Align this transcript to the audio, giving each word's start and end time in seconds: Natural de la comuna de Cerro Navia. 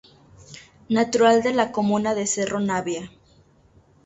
Natural 0.97 1.43
de 1.43 1.53
la 1.53 1.71
comuna 1.71 2.15
de 2.15 2.25
Cerro 2.25 2.59
Navia. 2.59 3.11